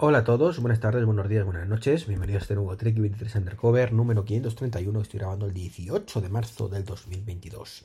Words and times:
Hola 0.00 0.18
a 0.18 0.24
todos, 0.24 0.60
buenas 0.60 0.78
tardes, 0.78 1.04
buenos 1.04 1.28
días, 1.28 1.44
buenas 1.44 1.66
noches. 1.66 2.06
Bienvenidos 2.06 2.42
a 2.42 2.44
este 2.44 2.54
nuevo 2.54 2.76
Trek 2.76 2.96
23 2.96 3.34
Undercover 3.34 3.92
número 3.92 4.24
531 4.24 5.00
estoy 5.00 5.18
grabando 5.18 5.46
el 5.46 5.52
18 5.52 6.20
de 6.20 6.28
marzo 6.28 6.68
del 6.68 6.84
2022. 6.84 7.84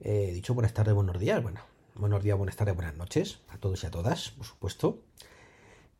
He 0.00 0.30
eh, 0.30 0.32
dicho 0.32 0.54
buenas 0.54 0.72
tardes, 0.72 0.94
buenos 0.94 1.20
días. 1.20 1.42
Bueno, 1.42 1.60
buenos 1.96 2.22
días, 2.22 2.38
buenas 2.38 2.56
tardes, 2.56 2.74
buenas 2.74 2.96
noches 2.96 3.40
a 3.50 3.58
todos 3.58 3.84
y 3.84 3.86
a 3.88 3.90
todas, 3.90 4.30
por 4.30 4.46
supuesto. 4.46 5.00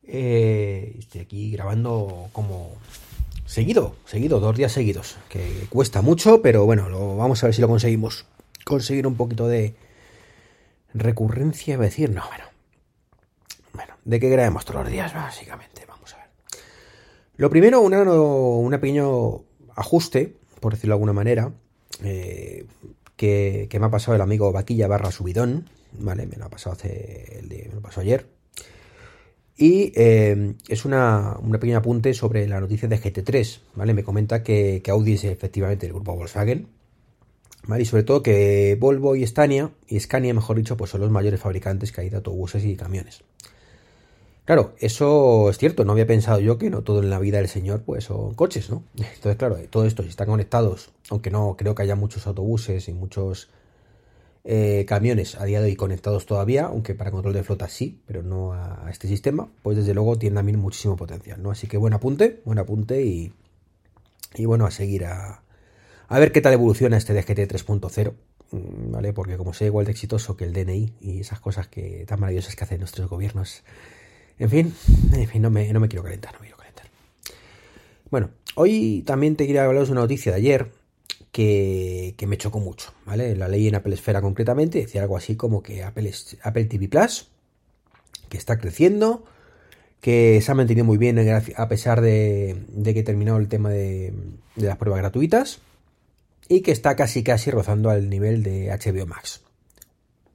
Eh, 0.02 0.96
estoy 0.98 1.20
aquí 1.20 1.50
grabando 1.50 2.30
como 2.32 2.70
seguido, 3.44 3.96
seguido, 4.06 4.40
dos 4.40 4.56
días 4.56 4.72
seguidos, 4.72 5.18
que 5.28 5.66
cuesta 5.68 6.00
mucho, 6.00 6.40
pero 6.40 6.64
bueno, 6.64 6.88
lo, 6.88 7.18
vamos 7.18 7.42
a 7.42 7.48
ver 7.48 7.54
si 7.54 7.60
lo 7.60 7.68
conseguimos. 7.68 8.24
Conseguir 8.64 9.06
un 9.06 9.16
poquito 9.16 9.46
de 9.46 9.74
recurrencia, 10.94 11.74
iba 11.74 11.82
a 11.82 11.88
decir, 11.88 12.08
no, 12.08 12.26
bueno, 12.28 12.44
¿De 14.04 14.18
qué 14.18 14.28
grabemos 14.28 14.64
todos 14.64 14.82
los 14.82 14.92
días? 14.92 15.14
Básicamente, 15.14 15.84
vamos 15.86 16.12
a 16.14 16.16
ver. 16.18 16.26
Lo 17.36 17.50
primero, 17.50 17.80
un 17.80 18.70
pequeño 18.72 19.44
ajuste, 19.76 20.36
por 20.60 20.72
decirlo 20.74 20.94
de 20.94 20.96
alguna 20.96 21.12
manera, 21.12 21.52
eh, 22.02 22.66
que, 23.16 23.68
me 23.78 23.86
ha 23.86 23.90
pasado 23.90 24.16
el 24.16 24.20
amigo 24.20 24.50
Vaquilla 24.52 24.88
barra 24.88 25.10
Subidón, 25.10 25.68
¿vale? 25.92 26.26
Me 26.26 26.36
lo 26.36 26.46
ha 26.46 26.50
pasado 26.50 26.74
hace, 26.74 27.42
me 27.48 27.74
lo 27.74 27.80
pasó 27.80 28.00
ayer. 28.00 28.26
Y 29.56 29.92
eh, 29.94 30.54
es 30.66 30.84
una, 30.84 31.36
una 31.40 31.60
pequeña 31.60 31.78
apunte 31.78 32.14
sobre 32.14 32.48
la 32.48 32.58
noticia 32.58 32.88
de 32.88 32.98
GT3, 32.98 33.60
¿vale? 33.76 33.94
Me 33.94 34.02
comenta 34.02 34.42
que, 34.42 34.82
Audi 34.88 35.14
es 35.14 35.24
efectivamente 35.24 35.86
el 35.86 35.92
grupo 35.92 36.16
Volkswagen. 36.16 36.66
Y 37.78 37.84
sobre 37.84 38.02
todo 38.02 38.24
que 38.24 38.76
Volvo 38.80 39.14
y 39.14 39.24
Scania, 39.24 39.70
y 39.86 40.00
Scania 40.00 40.34
mejor 40.34 40.56
dicho, 40.56 40.76
pues 40.76 40.90
son 40.90 41.00
los 41.00 41.10
mayores 41.10 41.38
fabricantes 41.38 41.92
que 41.92 42.00
hay 42.00 42.10
de 42.10 42.16
autobuses 42.16 42.64
y 42.64 42.74
camiones. 42.74 43.22
Claro, 44.52 44.74
eso 44.80 45.48
es 45.48 45.56
cierto, 45.56 45.86
no 45.86 45.92
había 45.92 46.06
pensado 46.06 46.38
yo 46.38 46.58
que 46.58 46.68
no 46.68 46.82
todo 46.82 47.02
en 47.02 47.08
la 47.08 47.18
vida 47.18 47.38
del 47.38 47.48
señor 47.48 47.84
pues 47.86 48.04
son 48.04 48.34
coches, 48.34 48.68
¿no? 48.68 48.82
Entonces, 48.96 49.36
claro, 49.36 49.56
todo 49.70 49.86
esto 49.86 50.02
si 50.02 50.10
están 50.10 50.28
conectados, 50.28 50.90
aunque 51.08 51.30
no 51.30 51.56
creo 51.56 51.74
que 51.74 51.84
haya 51.84 51.96
muchos 51.96 52.26
autobuses 52.26 52.86
y 52.86 52.92
muchos 52.92 53.48
eh, 54.44 54.84
camiones 54.86 55.40
a 55.40 55.46
día 55.46 55.62
de 55.62 55.68
hoy 55.68 55.76
conectados 55.76 56.26
todavía, 56.26 56.66
aunque 56.66 56.94
para 56.94 57.10
control 57.10 57.32
de 57.32 57.44
flota 57.44 57.66
sí, 57.66 58.02
pero 58.04 58.22
no 58.22 58.52
a, 58.52 58.88
este 58.90 59.08
sistema, 59.08 59.48
pues 59.62 59.78
desde 59.78 59.94
luego 59.94 60.18
tiene 60.18 60.36
también 60.36 60.58
muchísimo 60.58 60.96
potencial, 60.96 61.42
¿no? 61.42 61.50
Así 61.50 61.66
que 61.66 61.78
buen 61.78 61.94
apunte, 61.94 62.42
buen 62.44 62.58
apunte 62.58 63.02
y, 63.02 63.32
y 64.34 64.44
bueno, 64.44 64.66
a 64.66 64.70
seguir 64.70 65.06
a, 65.06 65.44
a 66.08 66.18
ver 66.18 66.30
qué 66.30 66.42
tal 66.42 66.52
evoluciona 66.52 66.98
este 66.98 67.14
DGT 67.14 67.50
3.0. 67.50 68.12
Mm, 68.50 68.92
¿Vale? 68.92 69.14
Porque 69.14 69.38
como 69.38 69.54
sea 69.54 69.68
igual 69.68 69.86
de 69.86 69.92
exitoso 69.92 70.36
que 70.36 70.44
el 70.44 70.52
DNI 70.52 70.92
y 71.00 71.20
esas 71.20 71.40
cosas 71.40 71.68
que 71.68 72.04
tan 72.06 72.20
maravillosas 72.20 72.54
que 72.54 72.64
hacen 72.64 72.80
nuestros 72.80 73.08
gobiernos 73.08 73.62
en 74.38 74.50
fin, 74.50 74.74
no 75.40 75.50
me, 75.50 75.68
quiero 75.88 76.02
calentar, 76.02 76.32
no 76.34 76.40
me 76.40 76.46
quiero 76.46 76.58
calentar. 76.58 76.86
Bueno, 78.10 78.30
hoy 78.54 79.02
también 79.06 79.36
te 79.36 79.46
quería 79.46 79.64
hablaros 79.64 79.88
de 79.88 79.92
una 79.92 80.02
noticia 80.02 80.32
de 80.32 80.38
ayer 80.38 80.72
que, 81.30 82.14
me 82.26 82.36
chocó 82.36 82.60
mucho, 82.60 82.92
¿vale? 83.06 83.34
La 83.36 83.48
ley 83.48 83.68
en 83.68 83.74
Apple 83.74 83.94
Esfera 83.94 84.20
concretamente 84.20 84.78
decía 84.78 85.02
algo 85.02 85.16
así 85.16 85.36
como 85.36 85.62
que 85.62 85.82
Apple, 85.82 86.12
Apple 86.42 86.64
TV 86.66 86.88
Plus, 86.88 87.28
que 88.28 88.36
está 88.36 88.58
creciendo, 88.58 89.24
que 90.00 90.40
se 90.40 90.50
ha 90.50 90.54
mantenido 90.54 90.84
muy 90.84 90.98
bien 90.98 91.18
a 91.56 91.68
pesar 91.68 92.00
de, 92.00 92.56
que 92.84 93.02
terminó 93.02 93.36
el 93.38 93.48
tema 93.48 93.70
de, 93.70 94.12
de, 94.56 94.66
las 94.66 94.76
pruebas 94.76 95.00
gratuitas 95.00 95.60
y 96.48 96.60
que 96.60 96.72
está 96.72 96.96
casi 96.96 97.22
casi 97.22 97.50
rozando 97.50 97.90
al 97.90 98.10
nivel 98.10 98.42
de 98.42 98.68
HBO 98.70 99.06
Max 99.06 99.42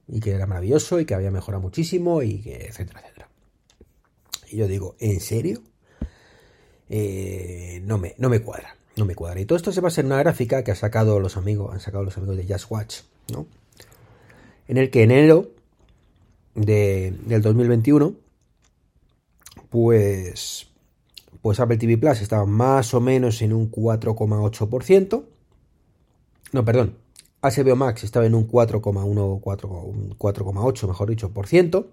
y 0.08 0.20
que 0.20 0.30
era 0.30 0.46
maravilloso 0.46 1.00
y 1.00 1.04
que 1.04 1.14
había 1.14 1.30
mejorado 1.30 1.60
muchísimo 1.62 2.22
y 2.22 2.40
que 2.40 2.66
etcétera, 2.66 3.00
etcétera. 3.00 3.27
Y 4.50 4.56
yo 4.56 4.68
digo, 4.68 4.96
¿en 4.98 5.20
serio? 5.20 5.62
Eh, 6.88 7.82
no, 7.84 7.98
me, 7.98 8.14
no 8.18 8.28
me 8.28 8.40
cuadra, 8.40 8.76
no 8.96 9.04
me 9.04 9.14
cuadra. 9.14 9.40
Y 9.40 9.44
todo 9.44 9.56
esto 9.56 9.72
se 9.72 9.80
basa 9.80 10.00
en 10.00 10.06
una 10.06 10.18
gráfica 10.18 10.64
que 10.64 10.72
ha 10.72 10.76
sacado 10.76 11.20
los 11.20 11.36
amigos, 11.36 11.72
han 11.72 11.80
sacado 11.80 12.04
los 12.04 12.16
amigos 12.16 12.36
de 12.36 12.46
Just 12.46 12.70
Watch, 12.70 13.00
¿no? 13.32 13.46
En 14.66 14.76
el 14.76 14.90
que 14.90 15.02
en 15.02 15.10
enero 15.10 15.50
de, 16.54 17.14
del 17.24 17.42
2021, 17.42 18.14
pues, 19.70 20.68
pues 21.42 21.60
Apple 21.60 21.76
TV 21.76 21.98
Plus 21.98 22.20
estaba 22.20 22.46
más 22.46 22.94
o 22.94 23.00
menos 23.00 23.42
en 23.42 23.52
un 23.52 23.70
4,8%. 23.70 25.24
No, 26.52 26.64
perdón. 26.64 26.96
HBO 27.40 27.76
Max 27.76 28.02
estaba 28.02 28.26
en 28.26 28.34
un 28.34 28.48
4,1, 28.48 29.40
4,8, 29.40 30.88
mejor 30.88 31.10
dicho, 31.10 31.30
por 31.30 31.46
ciento. 31.46 31.90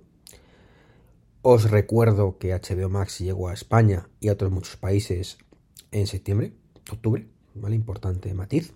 Os 1.47 1.69
recuerdo 1.69 2.39
que 2.39 2.56
HBO 2.56 2.89
Max 2.89 3.19
llegó 3.19 3.50
a 3.50 3.53
España 3.53 4.09
y 4.19 4.29
a 4.29 4.31
otros 4.31 4.51
muchos 4.51 4.78
países 4.78 5.38
en 5.91 6.07
septiembre, 6.07 6.53
octubre, 6.91 7.28
¿vale? 7.53 7.75
Importante 7.75 8.33
matiz. 8.33 8.73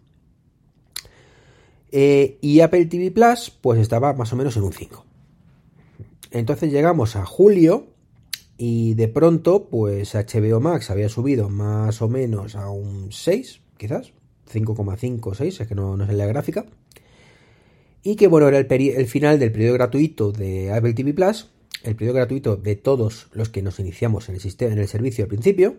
Eh, 1.91 2.37
y 2.41 2.59
Apple 2.59 2.85
TV 2.85 3.09
Plus, 3.09 3.49
pues 3.49 3.79
estaba 3.79 4.13
más 4.13 4.33
o 4.33 4.35
menos 4.35 4.55
en 4.55 4.61
un 4.61 4.73
5. 4.73 5.03
Entonces 6.29 6.71
llegamos 6.71 7.15
a 7.15 7.25
julio 7.25 7.87
y 8.55 8.93
de 8.93 9.07
pronto, 9.07 9.67
pues 9.67 10.13
HBO 10.13 10.59
Max 10.59 10.91
había 10.91 11.09
subido 11.09 11.49
más 11.49 12.03
o 12.03 12.07
menos 12.07 12.55
a 12.55 12.69
un 12.69 13.11
6, 13.11 13.61
quizás, 13.77 14.13
5,5, 14.53 15.33
6, 15.33 15.61
es 15.61 15.67
que 15.67 15.73
no, 15.73 15.97
no 15.97 16.03
es 16.03 16.13
la 16.13 16.27
gráfica. 16.27 16.67
Y 18.03 18.15
que 18.15 18.27
bueno, 18.27 18.47
era 18.47 18.59
el, 18.59 18.71
el 18.71 19.07
final 19.07 19.39
del 19.39 19.51
periodo 19.51 19.73
gratuito 19.73 20.31
de 20.31 20.71
Apple 20.71 20.93
TV 20.93 21.15
Plus 21.15 21.49
el 21.83 21.95
periodo 21.95 22.15
gratuito 22.15 22.55
de 22.57 22.75
todos 22.75 23.27
los 23.33 23.49
que 23.49 23.61
nos 23.61 23.79
iniciamos 23.79 24.29
en 24.29 24.35
el, 24.35 24.41
sistema, 24.41 24.73
en 24.73 24.79
el 24.79 24.87
servicio 24.87 25.23
al 25.23 25.29
principio 25.29 25.77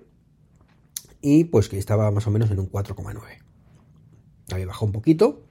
y 1.20 1.44
pues 1.44 1.68
que 1.68 1.78
estaba 1.78 2.10
más 2.10 2.26
o 2.26 2.30
menos 2.30 2.50
en 2.50 2.58
un 2.58 2.70
4,9. 2.70 3.20
Había 4.52 4.66
bajado 4.66 4.86
un 4.86 4.92
poquito. 4.92 5.44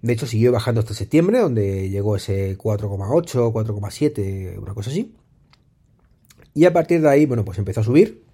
De 0.00 0.12
hecho, 0.12 0.26
siguió 0.26 0.52
bajando 0.52 0.80
hasta 0.80 0.94
septiembre, 0.94 1.38
donde 1.38 1.88
llegó 1.88 2.16
ese 2.16 2.56
4,8, 2.58 3.52
4,7, 3.52 4.58
una 4.58 4.74
cosa 4.74 4.90
así. 4.90 5.14
Y 6.54 6.64
a 6.64 6.72
partir 6.72 7.00
de 7.00 7.08
ahí, 7.08 7.26
bueno, 7.26 7.44
pues 7.44 7.58
empezó 7.58 7.80
a 7.80 7.84
subir. 7.84 8.24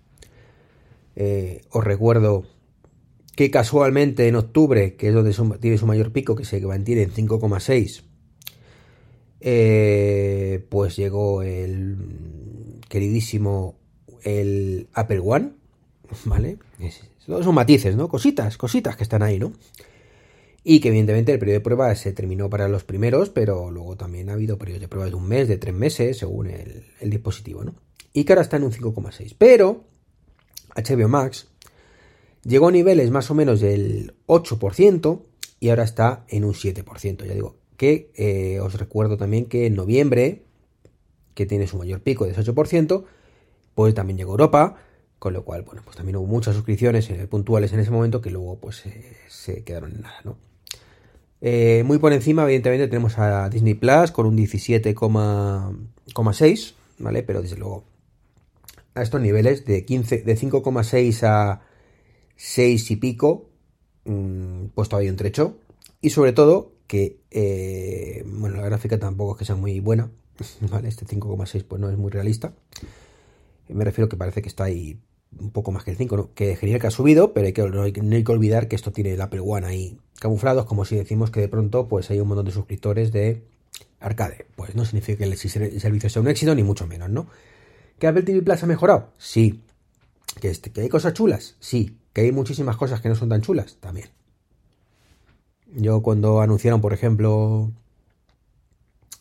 Eh, 1.16 1.62
os 1.70 1.84
recuerdo 1.84 2.44
que 3.36 3.50
casualmente 3.50 4.28
en 4.28 4.36
octubre, 4.36 4.96
que 4.96 5.08
es 5.08 5.14
donde 5.14 5.32
tiene 5.58 5.78
su 5.78 5.86
mayor 5.86 6.12
pico, 6.12 6.34
que 6.34 6.44
se 6.44 6.60
mantiene 6.60 7.02
en 7.02 7.12
5,6, 7.12 8.02
eh, 9.40 10.66
pues 10.68 10.96
llegó 10.96 11.42
el 11.42 11.96
queridísimo 12.88 13.78
el 14.22 14.88
Apple 14.94 15.20
One, 15.20 15.52
¿vale? 16.24 16.58
son 17.26 17.54
matices, 17.54 17.94
¿no? 17.96 18.08
Cositas, 18.08 18.56
cositas 18.56 18.96
que 18.96 19.02
están 19.02 19.22
ahí, 19.22 19.38
¿no? 19.38 19.52
Y 20.64 20.80
que 20.80 20.88
evidentemente 20.88 21.32
el 21.32 21.38
periodo 21.38 21.58
de 21.58 21.64
prueba 21.64 21.94
se 21.94 22.12
terminó 22.12 22.50
para 22.50 22.68
los 22.68 22.84
primeros, 22.84 23.30
pero 23.30 23.70
luego 23.70 23.96
también 23.96 24.28
ha 24.28 24.34
habido 24.34 24.58
periodos 24.58 24.80
de 24.80 24.88
prueba 24.88 25.08
de 25.08 25.14
un 25.14 25.28
mes, 25.28 25.48
de 25.48 25.56
tres 25.56 25.74
meses, 25.74 26.18
según 26.18 26.48
el, 26.48 26.84
el 27.00 27.10
dispositivo, 27.10 27.64
¿no? 27.64 27.74
Y 28.12 28.24
que 28.24 28.32
ahora 28.32 28.42
está 28.42 28.56
en 28.56 28.64
un 28.64 28.72
5,6. 28.72 29.34
Pero 29.38 29.84
HBO 30.74 31.08
Max 31.08 31.48
llegó 32.42 32.68
a 32.68 32.72
niveles 32.72 33.10
más 33.10 33.30
o 33.30 33.34
menos 33.34 33.60
del 33.60 34.14
8% 34.26 35.22
y 35.60 35.68
ahora 35.68 35.84
está 35.84 36.24
en 36.28 36.44
un 36.44 36.54
7%. 36.54 37.24
Ya 37.24 37.34
digo, 37.34 37.57
que 37.78 38.12
eh, 38.16 38.60
os 38.60 38.74
recuerdo 38.74 39.16
también 39.16 39.46
que 39.46 39.64
en 39.64 39.74
noviembre, 39.76 40.42
que 41.34 41.46
tiene 41.46 41.68
su 41.68 41.78
mayor 41.78 42.02
pico 42.02 42.26
de 42.26 42.34
8%, 42.34 43.04
pues 43.74 43.94
también 43.94 44.18
llegó 44.18 44.32
Europa, 44.32 44.76
con 45.20 45.32
lo 45.32 45.44
cual, 45.44 45.62
bueno, 45.62 45.82
pues 45.84 45.96
también 45.96 46.16
hubo 46.16 46.26
muchas 46.26 46.56
suscripciones 46.56 47.08
eh, 47.08 47.28
puntuales 47.28 47.72
en 47.72 47.78
ese 47.80 47.92
momento 47.92 48.20
que 48.20 48.30
luego 48.30 48.58
pues 48.58 48.84
eh, 48.86 49.16
se 49.28 49.62
quedaron 49.62 49.92
en 49.92 50.00
nada, 50.02 50.20
¿no? 50.24 50.36
muy 51.84 51.98
por 51.98 52.12
encima, 52.12 52.42
evidentemente, 52.42 52.88
tenemos 52.88 53.16
a 53.16 53.48
Disney 53.48 53.74
Plus 53.74 54.10
con 54.10 54.26
un 54.26 54.36
17,6, 54.36 56.74
¿vale? 56.98 57.22
Pero 57.22 57.42
desde 57.42 57.56
luego, 57.56 57.84
a 58.96 59.02
estos 59.02 59.20
niveles 59.20 59.64
de 59.64 59.84
15, 59.84 60.22
de 60.22 60.36
5,6 60.36 61.22
a 61.22 61.60
6 62.34 62.90
y 62.90 62.96
pico, 62.96 63.50
mm, 64.04 64.64
pues 64.74 64.88
todavía 64.88 65.12
un 65.12 65.16
trecho. 65.16 65.58
Y 66.00 66.10
sobre 66.10 66.32
todo, 66.32 66.72
que, 66.88 67.20
eh, 67.30 68.24
bueno, 68.26 68.56
la 68.56 68.64
gráfica 68.64 68.98
tampoco 68.98 69.34
es 69.34 69.38
que 69.38 69.44
sea 69.44 69.54
muy 69.54 69.78
buena, 69.78 70.10
¿vale? 70.72 70.88
Este 70.88 71.06
5,6 71.06 71.64
pues 71.64 71.80
no 71.80 71.88
es 71.88 71.96
muy 71.96 72.10
realista. 72.10 72.54
Me 73.68 73.84
refiero 73.84 74.08
que 74.08 74.16
parece 74.16 74.42
que 74.42 74.48
está 74.48 74.64
ahí 74.64 74.98
un 75.38 75.50
poco 75.50 75.70
más 75.70 75.84
que 75.84 75.90
el 75.92 75.98
5, 75.98 76.16
¿no? 76.16 76.34
que 76.34 76.56
genial 76.56 76.80
que 76.80 76.86
ha 76.86 76.90
subido, 76.90 77.34
pero 77.34 77.46
hay 77.46 77.52
que, 77.52 77.62
no, 77.62 77.82
hay, 77.82 77.92
que 77.92 78.32
olvidar 78.32 78.66
que 78.66 78.76
esto 78.76 78.92
tiene 78.92 79.12
el 79.12 79.20
Apple 79.20 79.42
One 79.44 79.66
ahí 79.66 79.98
camuflados, 80.18 80.64
como 80.64 80.86
si 80.86 80.96
decimos 80.96 81.30
que 81.30 81.40
de 81.40 81.48
pronto 81.48 81.86
pues 81.86 82.10
hay 82.10 82.18
un 82.18 82.28
montón 82.28 82.46
de 82.46 82.52
suscriptores 82.52 83.12
de 83.12 83.44
arcade. 84.00 84.46
Pues 84.56 84.74
no 84.74 84.86
significa 84.86 85.18
que 85.18 85.24
el 85.24 85.36
servicio 85.36 86.08
sea 86.08 86.22
un 86.22 86.28
éxito, 86.28 86.54
ni 86.54 86.62
mucho 86.62 86.86
menos, 86.86 87.10
¿no? 87.10 87.28
¿Que 87.98 88.06
Apple 88.06 88.22
TV 88.22 88.42
Plus 88.42 88.62
ha 88.62 88.66
mejorado? 88.66 89.12
Sí. 89.18 89.62
¿Que, 90.40 90.48
este, 90.48 90.70
¿Que 90.70 90.80
hay 90.80 90.88
cosas 90.88 91.12
chulas? 91.12 91.56
Sí. 91.60 91.98
¿Que 92.14 92.22
hay 92.22 92.32
muchísimas 92.32 92.76
cosas 92.76 93.02
que 93.02 93.10
no 93.10 93.14
son 93.14 93.28
tan 93.28 93.42
chulas? 93.42 93.76
También. 93.80 94.08
Yo 95.74 96.02
cuando 96.02 96.40
anunciaron, 96.40 96.80
por 96.80 96.92
ejemplo, 96.92 97.70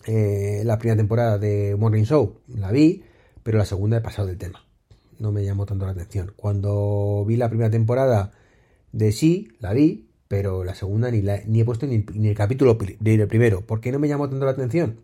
eh, 0.05 0.61
la 0.63 0.79
primera 0.79 0.97
temporada 0.97 1.37
de 1.37 1.75
Morning 1.77 2.03
Show, 2.03 2.37
la 2.47 2.71
vi, 2.71 3.03
pero 3.43 3.57
la 3.57 3.65
segunda 3.65 3.97
he 3.97 4.01
pasado 4.01 4.27
del 4.27 4.37
tema. 4.37 4.63
No 5.19 5.31
me 5.31 5.43
llamó 5.43 5.65
tanto 5.65 5.85
la 5.85 5.91
atención. 5.91 6.33
Cuando 6.35 7.25
vi 7.27 7.35
la 7.35 7.49
primera 7.49 7.69
temporada 7.69 8.31
de 8.93 9.11
sí, 9.11 9.49
la 9.59 9.73
vi, 9.73 10.07
pero 10.27 10.63
la 10.63 10.75
segunda 10.75 11.11
ni, 11.11 11.21
ni 11.21 11.61
he 11.61 11.65
puesto 11.65 11.85
ni, 11.87 12.05
el 12.27 12.35
capítulo 12.35 12.77
del 12.99 13.27
primero. 13.27 13.61
¿Por 13.61 13.81
qué 13.81 13.91
no 13.91 13.99
me 13.99 14.07
llamó 14.07 14.29
tanto 14.29 14.45
la 14.45 14.51
atención? 14.51 14.99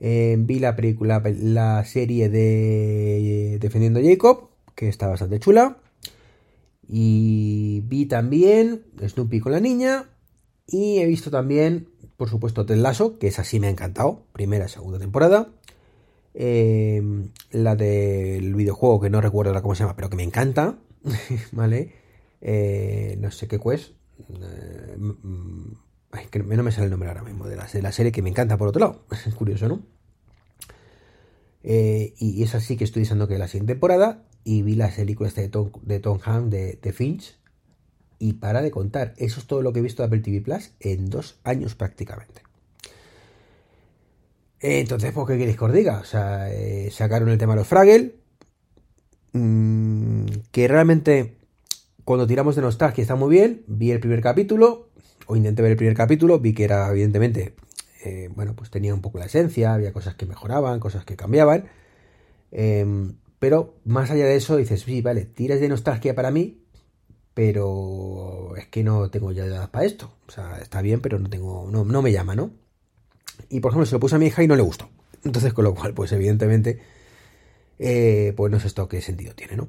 Eh, 0.00 0.36
vi 0.38 0.58
la 0.58 0.76
película, 0.76 1.22
la 1.24 1.84
serie 1.84 2.28
de 2.28 3.58
Defendiendo 3.60 4.00
a 4.00 4.02
Jacob, 4.02 4.48
que 4.74 4.88
está 4.88 5.08
bastante 5.08 5.40
chula. 5.40 5.78
Y 6.88 7.82
vi 7.86 8.06
también 8.06 8.82
Snoopy 9.00 9.40
con 9.40 9.52
la 9.52 9.60
niña. 9.60 10.06
Y 10.66 10.98
he 10.98 11.06
visto 11.06 11.30
también, 11.30 11.88
por 12.16 12.28
supuesto, 12.28 12.64
Ted 12.66 12.76
Lasso, 12.76 13.18
que 13.18 13.28
esa 13.28 13.44
sí 13.44 13.60
me 13.60 13.66
ha 13.66 13.70
encantado. 13.70 14.24
Primera 14.32 14.66
y 14.66 14.68
segunda 14.68 14.98
temporada. 14.98 15.48
Eh, 16.34 17.02
la 17.50 17.76
del 17.76 18.54
videojuego, 18.54 19.00
que 19.00 19.10
no 19.10 19.20
recuerdo 19.20 19.60
cómo 19.62 19.74
se 19.74 19.84
llama, 19.84 19.96
pero 19.96 20.10
que 20.10 20.16
me 20.16 20.22
encanta. 20.22 20.78
¿Vale? 21.52 21.92
Eh, 22.40 23.16
no 23.20 23.30
sé 23.30 23.48
qué 23.48 23.58
pues. 23.58 23.92
que 26.30 26.38
no 26.38 26.62
me 26.62 26.72
sale 26.72 26.84
el 26.84 26.90
nombre 26.90 27.08
ahora 27.08 27.22
mismo 27.22 27.46
de 27.46 27.56
la, 27.56 27.66
de 27.66 27.82
la 27.82 27.92
serie 27.92 28.12
que 28.12 28.22
me 28.22 28.30
encanta 28.30 28.56
por 28.56 28.68
otro 28.68 28.80
lado. 28.80 29.04
Es 29.26 29.34
curioso, 29.34 29.68
¿no? 29.68 29.82
y 31.64 32.42
es 32.42 32.56
así 32.56 32.76
que 32.76 32.82
estoy 32.82 33.02
diciendo 33.02 33.28
que 33.28 33.38
la 33.38 33.46
siguiente 33.46 33.74
temporada 33.74 34.24
y 34.44 34.62
vi 34.62 34.74
las 34.74 34.94
películas 34.94 35.34
de 35.34 35.48
Tom, 35.48 35.70
de 35.82 36.00
Tom 36.00 36.18
Hanks, 36.24 36.50
de, 36.50 36.92
Finch, 36.92 37.38
y 38.22 38.34
para 38.34 38.62
de 38.62 38.70
contar. 38.70 39.14
Eso 39.16 39.40
es 39.40 39.46
todo 39.48 39.62
lo 39.62 39.72
que 39.72 39.80
he 39.80 39.82
visto 39.82 40.00
de 40.00 40.06
Apple 40.06 40.20
TV 40.20 40.40
Plus 40.40 40.70
en 40.78 41.10
dos 41.10 41.40
años 41.42 41.74
prácticamente. 41.74 42.42
Entonces, 44.60 45.10
¿por 45.10 45.26
qué 45.26 45.36
queréis 45.36 45.58
que 45.58 45.64
os 45.64 45.72
diga? 45.72 45.98
O 45.98 46.04
sea, 46.04 46.48
eh, 46.52 46.88
sacaron 46.92 47.30
el 47.30 47.38
tema 47.38 47.54
de 47.54 47.58
los 47.58 47.66
Fraggle, 47.66 48.14
mm, 49.32 50.26
que 50.52 50.68
realmente 50.68 51.34
cuando 52.04 52.24
tiramos 52.28 52.54
de 52.54 52.62
nostalgia 52.62 53.02
está 53.02 53.16
muy 53.16 53.28
bien. 53.28 53.64
Vi 53.66 53.90
el 53.90 53.98
primer 53.98 54.20
capítulo, 54.20 54.90
o 55.26 55.34
intenté 55.34 55.62
ver 55.62 55.72
el 55.72 55.76
primer 55.76 55.96
capítulo, 55.96 56.38
vi 56.38 56.54
que 56.54 56.62
era, 56.62 56.88
evidentemente, 56.92 57.56
eh, 58.04 58.30
bueno, 58.36 58.54
pues 58.54 58.70
tenía 58.70 58.94
un 58.94 59.00
poco 59.00 59.18
la 59.18 59.24
esencia, 59.24 59.74
había 59.74 59.92
cosas 59.92 60.14
que 60.14 60.26
mejoraban, 60.26 60.78
cosas 60.78 61.04
que 61.04 61.16
cambiaban. 61.16 61.64
Em, 62.52 63.14
pero 63.40 63.74
más 63.84 64.12
allá 64.12 64.26
de 64.26 64.36
eso, 64.36 64.56
dices, 64.56 64.82
sí, 64.82 65.02
vale, 65.02 65.24
tiras 65.24 65.58
de 65.58 65.68
nostalgia 65.68 66.14
para 66.14 66.30
mí, 66.30 66.61
pero 67.34 68.54
es 68.56 68.66
que 68.68 68.84
no 68.84 69.10
tengo 69.10 69.32
ya 69.32 69.44
edad 69.46 69.70
para 69.70 69.86
esto. 69.86 70.12
O 70.28 70.30
sea, 70.30 70.58
está 70.58 70.82
bien, 70.82 71.00
pero 71.00 71.18
no 71.18 71.28
tengo, 71.30 71.68
no, 71.70 71.84
no 71.84 72.02
me 72.02 72.12
llama, 72.12 72.34
¿no? 72.34 72.50
Y 73.48 73.60
por 73.60 73.70
ejemplo, 73.70 73.86
se 73.86 73.94
lo 73.94 74.00
puse 74.00 74.16
a 74.16 74.18
mi 74.18 74.26
hija 74.26 74.42
y 74.42 74.48
no 74.48 74.56
le 74.56 74.62
gustó. 74.62 74.88
Entonces, 75.24 75.52
con 75.52 75.64
lo 75.64 75.74
cual, 75.74 75.94
pues 75.94 76.12
evidentemente, 76.12 76.80
eh, 77.78 78.32
pues 78.36 78.50
no 78.52 78.60
sé 78.60 78.66
esto 78.66 78.88
qué 78.88 79.00
sentido 79.00 79.34
tiene, 79.34 79.56
¿no? 79.56 79.68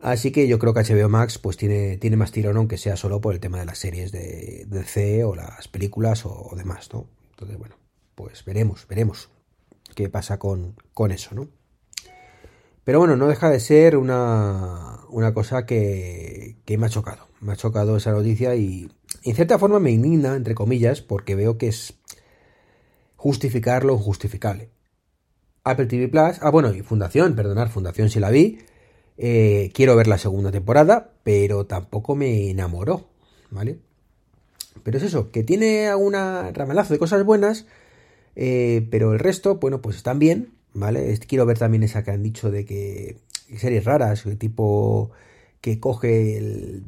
Así 0.00 0.32
que 0.32 0.46
yo 0.46 0.58
creo 0.58 0.74
que 0.74 0.80
HBO 0.80 1.08
Max 1.08 1.38
pues 1.38 1.56
tiene, 1.56 1.96
tiene 1.96 2.16
más 2.16 2.30
tirón, 2.30 2.58
aunque 2.58 2.76
sea 2.76 2.96
solo 2.96 3.22
por 3.22 3.32
el 3.32 3.40
tema 3.40 3.58
de 3.58 3.64
las 3.64 3.78
series 3.78 4.12
de, 4.12 4.66
de 4.66 4.84
C 4.84 5.24
o 5.24 5.34
las 5.34 5.66
películas 5.68 6.26
o, 6.26 6.52
demás, 6.56 6.90
¿no? 6.92 7.08
Entonces, 7.30 7.56
bueno, 7.56 7.76
pues 8.14 8.44
veremos, 8.44 8.86
veremos 8.86 9.30
qué 9.94 10.10
pasa 10.10 10.38
con, 10.38 10.76
con 10.92 11.10
eso, 11.10 11.34
¿no? 11.34 11.48
Pero 12.84 12.98
bueno, 12.98 13.16
no 13.16 13.26
deja 13.26 13.50
de 13.50 13.60
ser 13.60 13.96
una, 13.96 15.00
una 15.08 15.32
cosa 15.32 15.66
que, 15.66 16.56
que, 16.64 16.78
me 16.78 16.86
ha 16.86 16.90
chocado. 16.90 17.28
Me 17.40 17.52
ha 17.52 17.56
chocado 17.56 17.96
esa 17.96 18.12
noticia 18.12 18.54
y 18.54 18.90
en 19.22 19.34
cierta 19.34 19.58
forma 19.58 19.80
me 19.80 19.90
indigna, 19.90 20.36
entre 20.36 20.54
comillas, 20.54 21.00
porque 21.00 21.34
veo 21.34 21.56
que 21.56 21.68
es 21.68 21.94
justificar 23.16 23.84
lo 23.84 23.94
injustificable. 23.94 24.68
Apple 25.64 25.86
TV 25.86 26.08
Plus, 26.08 26.38
ah 26.42 26.50
bueno, 26.50 26.74
y 26.74 26.82
Fundación, 26.82 27.34
perdonar, 27.34 27.70
Fundación 27.70 28.10
si 28.10 28.20
la 28.20 28.30
vi. 28.30 28.58
Eh, 29.16 29.70
quiero 29.72 29.96
ver 29.96 30.08
la 30.08 30.18
segunda 30.18 30.52
temporada, 30.52 31.12
pero 31.22 31.64
tampoco 31.64 32.14
me 32.16 32.50
enamoró, 32.50 33.08
¿vale? 33.50 33.78
Pero 34.82 34.98
es 34.98 35.04
eso, 35.04 35.30
que 35.30 35.42
tiene 35.42 35.88
alguna 35.88 36.50
ramalazo 36.52 36.92
de 36.92 36.98
cosas 36.98 37.24
buenas, 37.24 37.64
eh, 38.36 38.86
pero 38.90 39.14
el 39.14 39.20
resto, 39.20 39.56
bueno, 39.56 39.80
pues 39.80 39.96
están 39.96 40.18
bien, 40.18 40.52
¿vale? 40.74 41.18
Quiero 41.26 41.46
ver 41.46 41.58
también 41.58 41.82
esa 41.82 42.04
que 42.04 42.10
han 42.10 42.22
dicho 42.22 42.50
de 42.50 42.64
que 42.64 43.16
series 43.56 43.84
raras, 43.84 44.24
tipo 44.38 45.10
que 45.60 45.80
coge 45.80 46.82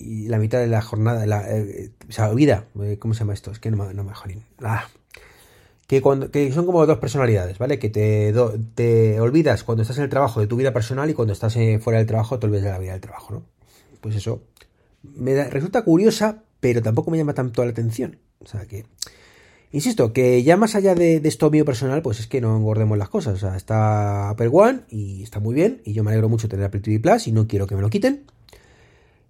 la 0.00 0.38
mitad 0.38 0.60
de 0.60 0.68
la 0.68 0.82
jornada, 0.82 1.26
la, 1.26 1.44
eh, 1.50 1.90
se 2.08 2.22
olvida, 2.22 2.66
eh, 2.80 2.96
¿cómo 2.98 3.14
se 3.14 3.20
llama 3.20 3.34
esto? 3.34 3.50
Es 3.50 3.58
que 3.58 3.70
no, 3.70 3.92
no 3.92 4.04
me 4.04 4.12
ah, 4.62 4.88
que, 5.86 6.00
cuando, 6.00 6.30
que 6.30 6.52
son 6.52 6.66
como 6.66 6.86
dos 6.86 6.98
personalidades, 6.98 7.58
¿vale? 7.58 7.78
Que 7.78 7.90
te, 7.90 8.32
te 8.74 9.20
olvidas 9.20 9.64
cuando 9.64 9.82
estás 9.82 9.98
en 9.98 10.04
el 10.04 10.10
trabajo 10.10 10.40
de 10.40 10.46
tu 10.46 10.56
vida 10.56 10.72
personal 10.72 11.10
y 11.10 11.14
cuando 11.14 11.32
estás 11.32 11.56
eh, 11.56 11.80
fuera 11.82 11.98
del 11.98 12.06
trabajo 12.06 12.38
te 12.38 12.46
olvidas 12.46 12.64
de 12.64 12.70
la 12.70 12.78
vida 12.78 12.92
del 12.92 13.00
trabajo, 13.00 13.34
¿no? 13.34 13.42
Pues 14.00 14.14
eso 14.14 14.42
me 15.02 15.44
resulta 15.44 15.82
curiosa, 15.82 16.42
pero 16.60 16.82
tampoco 16.82 17.10
me 17.10 17.18
llama 17.18 17.34
tanto 17.34 17.64
la 17.64 17.70
atención. 17.70 18.18
O 18.38 18.46
sea 18.46 18.66
que 18.66 18.86
Insisto, 19.72 20.12
que 20.12 20.42
ya 20.42 20.56
más 20.56 20.74
allá 20.74 20.96
de, 20.96 21.20
esto 21.24 21.50
mío 21.50 21.64
personal, 21.64 22.02
pues 22.02 22.18
es 22.18 22.26
que 22.26 22.40
no 22.40 22.56
engordemos 22.56 22.98
las 22.98 23.08
cosas. 23.08 23.34
O 23.34 23.38
sea, 23.38 23.56
está 23.56 24.30
Apple 24.30 24.50
One 24.52 24.80
y 24.90 25.22
está 25.22 25.38
muy 25.38 25.54
bien. 25.54 25.80
Y 25.84 25.92
yo 25.92 26.02
me 26.02 26.10
alegro 26.10 26.28
mucho 26.28 26.48
tener 26.48 26.66
Apple 26.66 26.80
TV 26.80 26.98
Plus 26.98 27.28
y 27.28 27.32
no 27.32 27.46
quiero 27.46 27.66
que 27.66 27.76
me 27.76 27.82
lo 27.82 27.90
quiten 27.90 28.24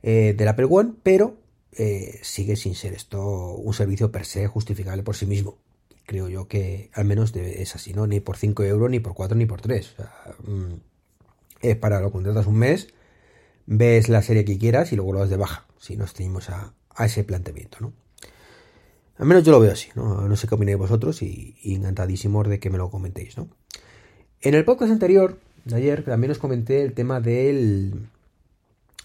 eh, 0.02 0.34
del 0.36 0.48
Apple 0.48 0.66
One, 0.70 0.94
pero 1.02 1.36
eh, 1.72 2.18
sigue 2.22 2.56
sin 2.56 2.74
ser 2.74 2.94
esto 2.94 3.54
un 3.54 3.74
servicio 3.74 4.10
per 4.10 4.24
se 4.24 4.46
justificable 4.46 5.02
por 5.02 5.14
sí 5.14 5.26
mismo. 5.26 5.58
Creo 6.06 6.28
yo 6.28 6.48
que 6.48 6.90
al 6.94 7.04
menos 7.04 7.36
es 7.36 7.74
así, 7.76 7.92
¿no? 7.92 8.06
Ni 8.06 8.20
por 8.20 8.36
5 8.36 8.64
euros, 8.64 8.90
ni 8.90 8.98
por 8.98 9.14
4, 9.14 9.36
ni 9.36 9.44
por 9.46 9.60
3. 9.60 9.92
O 9.92 9.96
sea, 9.96 10.12
mm, 10.44 10.74
es 11.60 11.76
para 11.76 12.00
lo 12.00 12.10
contratas 12.10 12.46
un 12.46 12.56
mes, 12.56 12.88
ves 13.66 14.08
la 14.08 14.22
serie 14.22 14.44
que 14.46 14.58
quieras 14.58 14.92
y 14.92 14.96
luego 14.96 15.12
lo 15.12 15.20
das 15.20 15.30
de 15.30 15.36
baja. 15.36 15.66
Si 15.78 15.96
nos 15.96 16.14
tenemos 16.14 16.48
a, 16.48 16.72
a 16.94 17.06
ese 17.06 17.24
planteamiento, 17.24 17.78
¿no? 17.80 17.92
Al 19.20 19.26
menos 19.26 19.44
yo 19.44 19.52
lo 19.52 19.60
veo 19.60 19.72
así, 19.72 19.90
¿no? 19.94 20.26
No 20.26 20.34
sé 20.34 20.48
qué 20.48 20.54
opináis 20.54 20.78
vosotros 20.78 21.20
y, 21.20 21.54
encantadísimos 21.62 22.48
de 22.48 22.58
que 22.58 22.70
me 22.70 22.78
lo 22.78 22.88
comentéis, 22.88 23.36
¿no? 23.36 23.48
En 24.40 24.54
el 24.54 24.64
podcast 24.64 24.90
anterior, 24.90 25.38
de 25.66 25.76
ayer, 25.76 26.02
también 26.04 26.30
os 26.30 26.38
comenté 26.38 26.82
el 26.82 26.94
tema 26.94 27.20
del, 27.20 28.06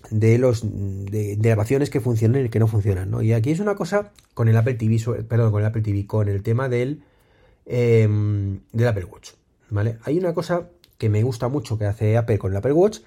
de 0.10 0.38
los 0.38 0.62
de, 0.64 1.36
grabaciones 1.38 1.90
que 1.90 2.00
funcionan 2.00 2.46
y 2.46 2.50
que 2.50 2.60
no 2.60 2.68
funcionan, 2.68 3.12
¿no? 3.12 3.22
Y 3.22 3.34
aquí 3.34 3.52
es 3.52 3.60
una 3.60 3.76
cosa 3.76 4.14
con 4.34 4.48
el 4.48 4.56
Apple 4.56 4.76
TV, 4.76 5.24
perdón, 5.24 5.52
con 5.52 5.60
el 5.60 5.68
Apple 5.68 5.82
TV, 5.82 6.08
con 6.08 6.30
el 6.30 6.44
tema 6.44 6.70
del, 6.70 7.04
em, 7.66 8.62
del 8.72 8.88
Apple 8.88 9.04
Watch, 9.04 9.32
¿vale? 9.70 9.98
Hay 10.04 10.18
una 10.18 10.34
cosa 10.34 10.70
que 10.98 11.10
me 11.10 11.24
gusta 11.24 11.50
mucho 11.50 11.78
que 11.78 11.88
hace 11.88 12.16
Apple 12.16 12.38
con 12.38 12.54
el 12.54 12.58
Apple 12.58 12.72
Watch 12.72 13.00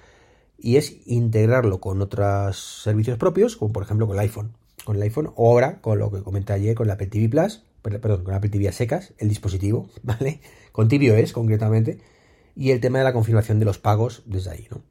y 0.59 0.75
es 0.75 0.95
integrarlo 1.07 1.79
con 1.79 2.03
otros 2.03 2.83
servicios 2.83 3.17
propios, 3.17 3.55
como 3.55 3.73
por 3.73 3.81
ejemplo 3.81 4.05
con 4.05 4.15
el 4.15 4.21
iPhone 4.21 4.51
con 4.85 4.95
el 4.95 5.01
iPhone, 5.03 5.31
o 5.35 5.51
ahora 5.51 5.81
con 5.81 5.99
lo 5.99 6.11
que 6.11 6.21
comenté 6.21 6.53
ayer 6.53 6.75
con 6.75 6.87
la 6.87 6.93
Apple 6.93 7.07
TV 7.07 7.29
Plus, 7.29 7.63
perdón, 7.81 8.23
con 8.23 8.31
la 8.31 8.37
Apple 8.37 8.49
TV 8.49 8.67
a 8.67 8.71
secas, 8.71 9.13
el 9.17 9.29
dispositivo, 9.29 9.89
¿vale? 10.03 10.41
Con 10.71 10.87
TVOS 10.87 11.33
concretamente, 11.33 11.99
y 12.55 12.71
el 12.71 12.79
tema 12.79 12.99
de 12.99 13.05
la 13.05 13.13
confirmación 13.13 13.59
de 13.59 13.65
los 13.65 13.79
pagos 13.79 14.23
desde 14.25 14.51
ahí, 14.51 14.67
¿no? 14.69 14.81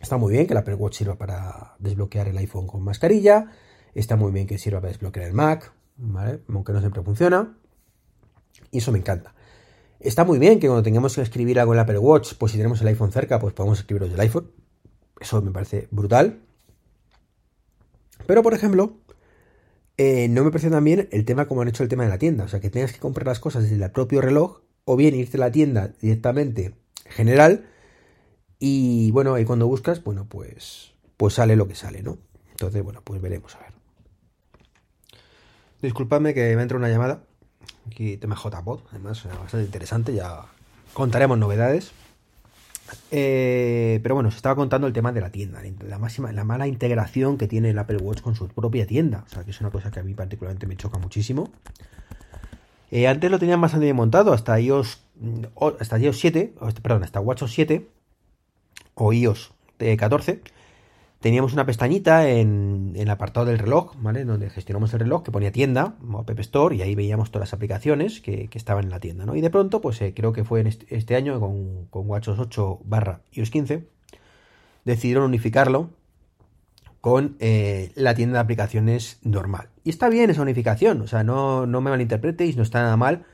Está 0.00 0.18
muy 0.18 0.32
bien 0.32 0.46
que 0.46 0.54
la 0.54 0.60
Apple 0.60 0.74
Watch 0.74 0.98
sirva 0.98 1.16
para 1.16 1.74
desbloquear 1.78 2.28
el 2.28 2.36
iPhone 2.38 2.66
con 2.66 2.82
mascarilla, 2.82 3.50
está 3.94 4.16
muy 4.16 4.30
bien 4.30 4.46
que 4.46 4.58
sirva 4.58 4.80
para 4.80 4.92
desbloquear 4.92 5.26
el 5.26 5.32
Mac, 5.32 5.72
¿vale? 5.96 6.40
Aunque 6.48 6.72
no 6.72 6.80
siempre 6.80 7.02
funciona, 7.02 7.56
y 8.70 8.78
eso 8.78 8.92
me 8.92 8.98
encanta. 8.98 9.34
Está 9.98 10.24
muy 10.24 10.38
bien 10.38 10.60
que 10.60 10.66
cuando 10.66 10.82
tengamos 10.82 11.14
que 11.14 11.22
escribir 11.22 11.58
algo 11.58 11.72
en 11.72 11.76
la 11.76 11.82
Apple 11.82 11.98
Watch, 11.98 12.34
pues 12.38 12.52
si 12.52 12.58
tenemos 12.58 12.80
el 12.80 12.88
iPhone 12.88 13.10
cerca, 13.10 13.38
pues 13.38 13.54
podemos 13.54 13.78
escribirlo 13.78 14.06
desde 14.06 14.16
el 14.16 14.20
iPhone. 14.20 14.50
Eso 15.18 15.40
me 15.40 15.50
parece 15.50 15.88
brutal. 15.90 16.45
Pero, 18.26 18.42
por 18.42 18.54
ejemplo, 18.54 18.96
eh, 19.96 20.28
no 20.28 20.44
me 20.44 20.50
parece 20.50 20.70
también 20.70 21.08
el 21.12 21.24
tema 21.24 21.46
como 21.46 21.62
han 21.62 21.68
hecho 21.68 21.82
el 21.82 21.88
tema 21.88 22.04
de 22.04 22.10
la 22.10 22.18
tienda. 22.18 22.44
O 22.44 22.48
sea, 22.48 22.60
que 22.60 22.70
tengas 22.70 22.92
que 22.92 22.98
comprar 22.98 23.26
las 23.26 23.40
cosas 23.40 23.62
desde 23.62 23.82
el 23.82 23.90
propio 23.90 24.20
reloj 24.20 24.60
o 24.84 24.96
bien 24.96 25.14
irte 25.14 25.36
a 25.36 25.40
la 25.40 25.50
tienda 25.50 25.92
directamente 26.00 26.74
general 27.06 27.64
y 28.58 29.10
bueno, 29.10 29.34
ahí 29.34 29.44
cuando 29.44 29.66
buscas, 29.66 30.02
bueno, 30.02 30.26
pues, 30.28 30.92
pues 31.16 31.34
sale 31.34 31.56
lo 31.56 31.68
que 31.68 31.74
sale, 31.74 32.02
¿no? 32.02 32.18
Entonces, 32.50 32.82
bueno, 32.82 33.02
pues 33.04 33.20
veremos 33.20 33.54
a 33.54 33.58
ver. 33.58 33.72
Disculpadme 35.82 36.32
que 36.32 36.56
me 36.56 36.62
entra 36.62 36.78
una 36.78 36.88
llamada. 36.88 37.22
Aquí 37.86 38.16
tema 38.16 38.34
JPod, 38.34 38.80
además, 38.90 39.24
bastante 39.24 39.66
interesante. 39.66 40.14
Ya 40.14 40.46
contaremos 40.94 41.38
novedades. 41.38 41.92
Eh, 43.10 44.00
pero 44.02 44.14
bueno, 44.14 44.30
se 44.30 44.36
estaba 44.36 44.54
contando 44.54 44.86
el 44.86 44.92
tema 44.92 45.12
de 45.12 45.20
la 45.20 45.30
tienda, 45.30 45.62
la 45.88 46.44
mala 46.44 46.66
integración 46.66 47.38
que 47.38 47.48
tiene 47.48 47.70
el 47.70 47.78
Apple 47.78 47.98
Watch 47.98 48.20
con 48.20 48.34
su 48.34 48.48
propia 48.48 48.86
tienda. 48.86 49.24
O 49.26 49.28
sea, 49.28 49.44
que 49.44 49.50
es 49.50 49.60
una 49.60 49.70
cosa 49.70 49.90
que 49.90 50.00
a 50.00 50.02
mí 50.02 50.14
particularmente 50.14 50.66
me 50.66 50.76
choca 50.76 50.98
muchísimo. 50.98 51.50
Eh, 52.90 53.08
antes 53.08 53.30
lo 53.30 53.38
tenían 53.38 53.60
bastante 53.60 53.84
bien 53.84 53.96
montado, 53.96 54.32
hasta 54.32 54.58
iOS, 54.60 55.00
hasta 55.80 55.98
iOS 55.98 56.18
7, 56.18 56.54
perdón, 56.82 57.02
hasta 57.02 57.20
WatchOS 57.20 57.52
7 57.52 57.88
o 58.94 59.12
iOS 59.12 59.52
14, 59.78 60.40
teníamos 61.20 61.52
una 61.52 61.66
pestañita 61.66 62.28
en, 62.28 62.92
el 62.96 63.10
apartado 63.10 63.46
del 63.46 63.58
reloj, 63.58 63.94
¿vale? 63.98 64.24
Donde 64.24 64.50
gestionamos 64.50 64.92
el 64.94 65.00
reloj 65.00 65.22
que 65.22 65.30
ponía 65.30 65.52
tienda 65.52 65.94
o 66.10 66.18
App 66.18 66.38
Store 66.40 66.76
y 66.76 66.82
ahí 66.82 66.94
veíamos 66.94 67.30
todas 67.30 67.48
las 67.48 67.54
aplicaciones 67.54 68.20
que, 68.20 68.48
estaban 68.52 68.84
en 68.84 68.90
la 68.90 69.00
tienda, 69.00 69.26
¿no? 69.26 69.36
Y 69.36 69.40
de 69.40 69.50
pronto, 69.50 69.80
pues 69.80 70.00
eh, 70.02 70.12
creo 70.14 70.32
que 70.32 70.44
fue 70.44 70.60
en 70.60 70.66
este, 70.66 71.16
año 71.16 71.38
con, 71.40 71.86
con 71.86 72.08
WatchOS 72.08 72.38
8 72.38 72.80
barra 72.84 73.20
iOS 73.32 73.50
15, 73.50 73.86
decidieron 74.84 75.24
unificarlo 75.24 75.90
con 77.00 77.36
eh, 77.38 77.92
la 77.94 78.14
tienda 78.14 78.38
de 78.38 78.40
aplicaciones 78.40 79.18
normal. 79.22 79.68
Y 79.84 79.90
está 79.90 80.08
bien 80.08 80.30
esa 80.30 80.42
unificación, 80.42 81.02
o 81.02 81.06
sea, 81.06 81.22
no, 81.22 81.66
no 81.66 81.80
me 81.80 81.90
malinterpretéis, 81.90 82.56
no 82.56 82.62
está 82.62 82.82
nada 82.82 82.96
mal 82.96 83.24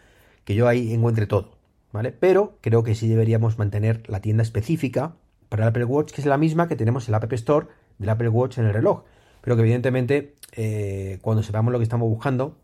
que 0.44 0.54
yo 0.54 0.68
ahí 0.68 0.92
encuentre 0.92 1.26
todo, 1.26 1.56
¿vale? 1.92 2.12
Pero 2.12 2.58
creo 2.60 2.82
que 2.82 2.94
sí 2.94 3.08
deberíamos 3.08 3.58
mantener 3.58 4.02
la 4.08 4.20
tienda 4.20 4.42
específica 4.42 5.14
para 5.52 5.64
el 5.64 5.68
Apple 5.68 5.84
Watch, 5.84 6.12
que 6.12 6.22
es 6.22 6.26
la 6.26 6.38
misma 6.38 6.66
que 6.66 6.76
tenemos 6.76 7.06
en 7.08 7.12
la 7.12 7.18
App 7.18 7.30
Store 7.34 7.66
del 7.98 8.08
Apple 8.08 8.30
Watch 8.30 8.56
en 8.56 8.64
el 8.64 8.72
reloj. 8.72 9.02
Pero 9.42 9.54
que 9.54 9.60
evidentemente, 9.60 10.36
eh, 10.52 11.18
cuando 11.20 11.42
sepamos 11.42 11.70
lo 11.72 11.78
que 11.78 11.82
estamos 11.82 12.08
buscando, 12.08 12.56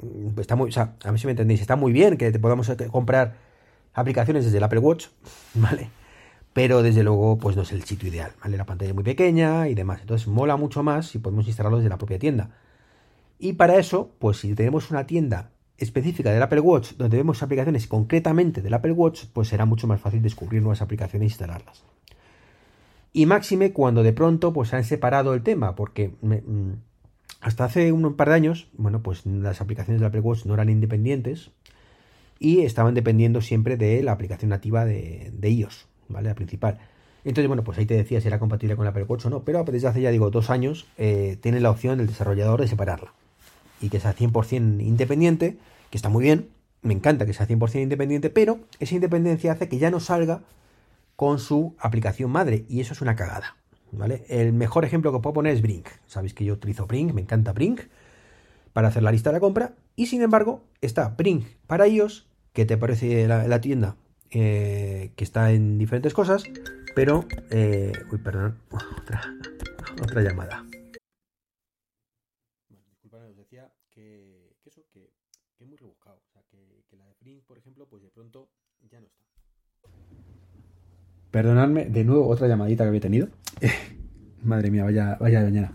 mm, 0.00 0.40
está 0.40 0.56
muy, 0.56 0.70
o 0.70 0.72
sea, 0.72 0.96
a 1.04 1.10
ver 1.12 1.20
si 1.20 1.26
me 1.28 1.30
entendéis, 1.30 1.60
está 1.60 1.76
muy 1.76 1.92
bien 1.92 2.16
que 2.16 2.32
te 2.32 2.40
podamos 2.40 2.68
eh, 2.68 2.76
comprar 2.90 3.36
aplicaciones 3.92 4.44
desde 4.44 4.58
el 4.58 4.64
Apple 4.64 4.80
Watch, 4.80 5.06
¿vale? 5.54 5.88
Pero 6.52 6.82
desde 6.82 7.04
luego, 7.04 7.38
pues 7.38 7.54
no 7.54 7.62
es 7.62 7.70
el 7.70 7.84
sitio 7.84 8.08
ideal, 8.08 8.32
¿vale? 8.42 8.56
La 8.56 8.66
pantalla 8.66 8.88
es 8.88 8.94
muy 8.96 9.04
pequeña 9.04 9.68
y 9.68 9.76
demás. 9.76 10.00
Entonces 10.00 10.26
mola 10.26 10.56
mucho 10.56 10.82
más 10.82 11.06
si 11.06 11.20
podemos 11.20 11.46
instalarlo 11.46 11.78
desde 11.78 11.90
la 11.90 11.98
propia 11.98 12.18
tienda. 12.18 12.50
Y 13.38 13.52
para 13.52 13.76
eso, 13.76 14.10
pues 14.18 14.38
si 14.38 14.52
tenemos 14.56 14.90
una 14.90 15.06
tienda 15.06 15.52
específica 15.78 16.32
del 16.32 16.42
Apple 16.42 16.60
Watch, 16.60 16.92
donde 16.92 17.16
vemos 17.16 17.42
aplicaciones 17.42 17.86
concretamente 17.86 18.62
del 18.62 18.74
Apple 18.74 18.92
Watch, 18.92 19.24
pues 19.32 19.48
será 19.48 19.64
mucho 19.64 19.86
más 19.86 20.00
fácil 20.00 20.22
descubrir 20.22 20.62
nuevas 20.62 20.82
aplicaciones 20.82 21.22
e 21.22 21.32
instalarlas. 21.32 21.84
Y 23.12 23.26
máxime 23.26 23.72
cuando 23.72 24.02
de 24.02 24.12
pronto 24.12 24.52
pues 24.52 24.74
han 24.74 24.84
separado 24.84 25.34
el 25.34 25.42
tema, 25.42 25.74
porque 25.74 26.14
mm, 26.20 26.72
hasta 27.40 27.64
hace 27.64 27.92
un 27.92 28.14
par 28.14 28.28
de 28.28 28.34
años, 28.34 28.68
bueno, 28.76 29.02
pues 29.02 29.26
las 29.26 29.60
aplicaciones 29.60 30.00
del 30.00 30.08
Apple 30.08 30.20
Watch 30.20 30.46
no 30.46 30.54
eran 30.54 30.68
independientes 30.68 31.50
y 32.38 32.60
estaban 32.60 32.94
dependiendo 32.94 33.40
siempre 33.40 33.76
de 33.76 34.02
la 34.02 34.12
aplicación 34.12 34.50
nativa 34.50 34.84
de, 34.84 35.32
iOS, 35.42 35.86
¿vale? 36.08 36.28
La 36.28 36.34
principal. 36.34 36.78
Entonces, 37.24 37.48
bueno, 37.48 37.64
pues 37.64 37.78
ahí 37.78 37.86
te 37.86 37.94
decía 37.94 38.20
si 38.20 38.28
era 38.28 38.38
compatible 38.38 38.76
con 38.76 38.84
el 38.84 38.90
Apple 38.90 39.04
Watch 39.04 39.26
o 39.26 39.30
no, 39.30 39.44
pero 39.44 39.64
desde 39.64 39.88
hace 39.88 40.00
ya 40.00 40.10
digo 40.10 40.30
dos 40.30 40.50
años 40.50 40.86
eh, 40.98 41.38
tiene 41.40 41.60
la 41.60 41.70
opción 41.70 41.98
del 41.98 42.06
desarrollador 42.06 42.60
de 42.60 42.68
separarla 42.68 43.12
y 43.84 43.90
que 43.90 44.00
sea 44.00 44.14
100% 44.14 44.82
independiente, 44.82 45.58
que 45.90 45.98
está 45.98 46.08
muy 46.08 46.24
bien, 46.24 46.48
me 46.80 46.94
encanta 46.94 47.26
que 47.26 47.34
sea 47.34 47.46
100% 47.46 47.82
independiente, 47.82 48.30
pero 48.30 48.60
esa 48.80 48.94
independencia 48.94 49.52
hace 49.52 49.68
que 49.68 49.78
ya 49.78 49.90
no 49.90 50.00
salga 50.00 50.40
con 51.16 51.38
su 51.38 51.74
aplicación 51.78 52.30
madre 52.30 52.64
y 52.68 52.80
eso 52.80 52.94
es 52.94 53.02
una 53.02 53.14
cagada. 53.14 53.56
¿vale? 53.92 54.24
El 54.28 54.54
mejor 54.54 54.86
ejemplo 54.86 55.12
que 55.12 55.18
puedo 55.18 55.34
poner 55.34 55.54
es 55.54 55.60
Brink. 55.60 55.86
Sabéis 56.06 56.32
que 56.32 56.46
yo 56.46 56.54
utilizo 56.54 56.86
Brink, 56.86 57.12
me 57.12 57.20
encanta 57.20 57.52
Brink 57.52 57.82
para 58.72 58.88
hacer 58.88 59.02
la 59.02 59.12
lista 59.12 59.30
de 59.30 59.34
la 59.34 59.40
compra 59.40 59.74
y 59.96 60.06
sin 60.06 60.22
embargo 60.22 60.62
está 60.80 61.08
Brink 61.10 61.44
para 61.66 61.86
iOS, 61.86 62.26
que 62.54 62.64
te 62.64 62.78
parece 62.78 63.28
la, 63.28 63.60
tienda 63.60 63.96
eh, 64.30 65.12
que 65.14 65.24
está 65.24 65.52
en 65.52 65.76
diferentes 65.76 66.14
cosas, 66.14 66.44
pero... 66.94 67.26
Eh, 67.50 67.92
uy, 68.10 68.18
perdón, 68.18 68.56
otra, 68.98 69.22
otra 70.02 70.22
llamada. 70.22 70.64
Perdonadme, 81.30 81.86
de 81.86 82.04
nuevo 82.04 82.28
otra 82.28 82.46
llamadita 82.46 82.84
que 82.84 82.88
había 82.88 83.00
tenido. 83.00 83.28
Madre 84.42 84.70
mía, 84.70 84.84
vaya, 84.84 85.16
vaya 85.18 85.42
mañana. 85.42 85.72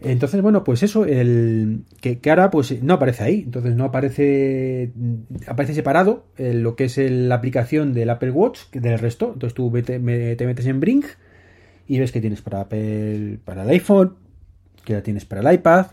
Entonces, 0.00 0.42
bueno, 0.42 0.64
pues 0.64 0.82
eso, 0.82 1.04
el 1.04 1.84
que, 2.00 2.20
ahora 2.28 2.50
pues 2.50 2.82
no 2.82 2.94
aparece 2.94 3.24
ahí. 3.24 3.42
Entonces 3.44 3.76
no 3.76 3.84
aparece. 3.84 4.92
Aparece 5.46 5.74
separado 5.74 6.26
lo 6.36 6.74
que 6.76 6.84
es 6.84 6.98
la 6.98 7.36
aplicación 7.36 7.94
del 7.94 8.10
Apple 8.10 8.30
Watch 8.30 8.70
del 8.72 8.98
resto. 8.98 9.32
Entonces 9.32 9.54
tú 9.54 9.70
te 9.82 9.98
metes 9.98 10.66
en 10.66 10.80
Brink 10.80 11.06
y 11.88 11.98
ves 11.98 12.12
que 12.12 12.20
tienes 12.20 12.42
para 12.42 12.60
Apple, 12.60 13.38
para 13.44 13.62
el 13.62 13.70
iPhone, 13.70 14.16
que 14.84 14.92
la 14.92 15.02
tienes 15.02 15.24
para 15.24 15.40
el 15.40 15.54
iPad, 15.54 15.86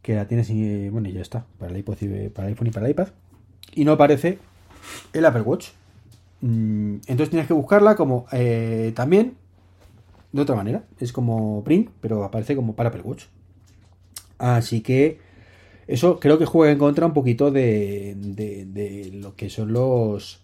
que 0.00 0.14
la 0.14 0.26
tienes, 0.26 0.48
bueno, 0.90 1.08
y 1.08 1.12
ya 1.12 1.20
está, 1.20 1.46
para 1.58 1.70
el, 1.70 1.78
iPod 1.78 1.96
para 2.32 2.48
el 2.48 2.54
iPhone 2.54 2.66
y 2.68 2.70
para 2.70 2.86
el 2.86 2.92
iPad. 2.92 3.08
Y 3.74 3.84
no 3.84 3.92
aparece 3.92 4.38
el 5.12 5.24
Apple 5.24 5.42
Watch. 5.42 5.68
Mm, 6.40 6.96
entonces 7.06 7.30
tienes 7.30 7.46
que 7.46 7.54
buscarla 7.54 7.96
como 7.96 8.26
eh, 8.32 8.92
también 8.94 9.36
de 10.32 10.42
otra 10.42 10.56
manera. 10.56 10.84
Es 10.98 11.12
como 11.12 11.62
Print, 11.64 11.90
pero 12.00 12.24
aparece 12.24 12.56
como 12.56 12.74
para 12.74 12.88
Apple 12.90 13.02
Watch. 13.02 13.24
Así 14.38 14.80
que 14.80 15.18
eso 15.86 16.18
creo 16.18 16.38
que 16.38 16.46
juega 16.46 16.72
en 16.72 16.78
contra 16.78 17.06
un 17.06 17.12
poquito 17.12 17.50
de, 17.50 18.14
de, 18.16 19.10
lo 19.12 19.36
que 19.36 19.50
son 19.50 19.72
los, 19.72 20.42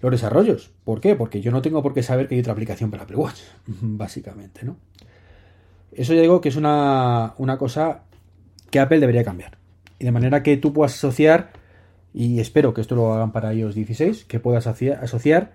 los 0.00 0.10
desarrollos. 0.10 0.70
¿Por 0.84 1.00
qué? 1.00 1.14
Porque 1.16 1.40
yo 1.40 1.52
no 1.52 1.62
tengo 1.62 1.82
por 1.82 1.94
qué 1.94 2.02
saber 2.02 2.28
que 2.28 2.34
hay 2.34 2.40
otra 2.40 2.52
aplicación 2.52 2.90
para 2.90 3.04
Apple 3.04 3.16
Watch, 3.16 3.40
básicamente, 3.66 4.64
¿no? 4.64 4.76
Eso 5.92 6.14
ya 6.14 6.20
digo 6.20 6.40
que 6.40 6.50
es 6.50 6.56
una, 6.56 7.34
una 7.38 7.58
cosa 7.58 8.02
que 8.70 8.78
Apple 8.78 9.00
debería 9.00 9.24
cambiar. 9.24 9.58
Y 9.98 10.04
de 10.04 10.12
manera 10.12 10.42
que 10.42 10.56
tú 10.56 10.72
puedas 10.72 10.94
asociar 10.94 11.50
y 12.12 12.40
espero 12.40 12.74
que 12.74 12.80
esto 12.80 12.96
lo 12.96 13.12
hagan 13.12 13.32
para 13.32 13.54
iOS 13.54 13.74
16, 13.74 14.24
que 14.24 14.40
puedas 14.40 14.66
asociar 14.66 15.52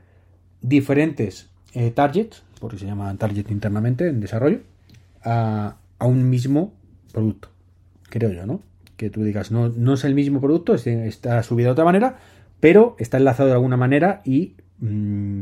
diferentes 0.62 1.50
eh, 1.74 1.91
targets, 1.91 2.43
porque 2.59 2.77
se 2.77 2.85
llaman 2.85 3.17
target 3.17 3.51
internamente 3.51 4.07
en 4.07 4.19
desarrollo, 4.19 4.62
a, 5.24 5.77
un 6.00 6.29
mismo 6.29 6.74
producto. 7.12 7.50
Creo 8.09 8.31
yo, 8.31 8.45
¿no? 8.45 8.62
Que 8.95 9.09
tú 9.09 9.24
digas, 9.24 9.51
no, 9.51 9.69
no 9.69 9.95
es 9.95 10.03
el 10.03 10.15
mismo 10.15 10.39
producto, 10.39 10.75
está 10.75 11.41
subido 11.43 11.67
de 11.67 11.71
otra 11.74 11.85
manera, 11.85 12.17
pero 12.59 12.95
está 13.00 13.17
enlazado 13.17 13.50
de 13.50 13.55
alguna 13.55 13.75
manera 13.75 14.21
y 14.24 14.55
mm, 14.79 15.41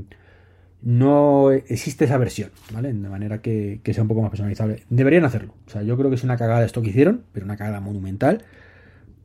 no 0.82 1.52
existe 1.52 2.06
esa 2.06 2.18
versión, 2.18 2.50
¿vale? 2.74 2.94
De 2.94 3.10
manera 3.10 3.42
que, 3.42 3.82
que, 3.84 3.94
sea 3.94 4.04
un 4.04 4.08
poco 4.08 4.22
más 4.22 4.32
personalizable. 4.32 4.84
Deberían 4.90 5.26
hacerlo. 5.26 5.54
O 5.68 5.70
sea, 5.70 5.84
yo 5.84 5.98
creo 5.98 6.10
que 6.10 6.16
es 6.16 6.24
una 6.24 6.38
cagada 6.38 6.66
esto 6.66 6.82
que 6.82 6.90
hicieron, 6.90 7.24
pero 7.32 7.46
una 7.46 7.58
cagada 7.58 7.80
monumental. 7.80 8.44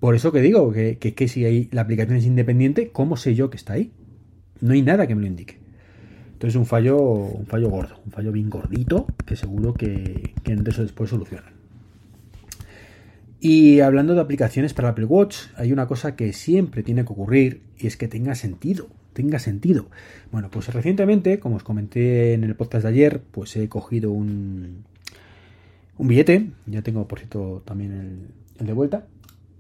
Por 0.00 0.14
eso 0.14 0.30
que 0.30 0.40
digo 0.40 0.72
que, 0.72 0.98
que, 0.98 1.28
si 1.28 1.44
hay, 1.44 1.68
la 1.72 1.82
aplicación 1.82 2.16
es 2.18 2.24
independiente, 2.24 2.90
¿cómo 2.90 3.16
sé 3.16 3.34
yo 3.34 3.50
que 3.50 3.56
está 3.56 3.72
ahí? 3.72 3.92
No 4.60 4.72
hay 4.72 4.82
nada 4.82 5.06
que 5.06 5.14
me 5.14 5.22
lo 5.22 5.26
indique. 5.26 5.58
Entonces 6.32 6.56
un 6.56 6.66
fallo, 6.66 6.96
un 6.98 7.46
fallo 7.46 7.68
gordo, 7.68 8.00
un 8.04 8.12
fallo 8.12 8.30
bien 8.30 8.48
gordito, 8.48 9.06
que 9.26 9.34
seguro 9.34 9.74
que, 9.74 10.34
que 10.44 10.54
de 10.54 10.70
eso 10.70 10.82
después 10.82 11.10
solucionan. 11.10 11.52
Y 13.40 13.80
hablando 13.80 14.14
de 14.14 14.20
aplicaciones 14.20 14.72
para 14.72 14.90
Apple 14.90 15.04
Watch, 15.04 15.36
hay 15.56 15.72
una 15.72 15.86
cosa 15.86 16.14
que 16.14 16.32
siempre 16.32 16.84
tiene 16.84 17.04
que 17.04 17.12
ocurrir 17.12 17.62
y 17.76 17.88
es 17.88 17.96
que 17.96 18.06
tenga 18.06 18.36
sentido, 18.36 18.88
tenga 19.12 19.40
sentido. 19.40 19.86
Bueno, 20.30 20.48
pues 20.48 20.72
recientemente, 20.72 21.40
como 21.40 21.56
os 21.56 21.64
comenté 21.64 22.34
en 22.34 22.44
el 22.44 22.54
podcast 22.54 22.84
de 22.84 22.90
ayer, 22.90 23.20
pues 23.32 23.56
he 23.56 23.68
cogido 23.68 24.12
un 24.12 24.84
billete, 25.98 26.50
ya 26.66 26.82
tengo 26.82 27.08
por 27.08 27.18
cierto 27.18 27.62
también 27.64 28.28
el 28.60 28.66
de 28.66 28.72
vuelta, 28.72 29.06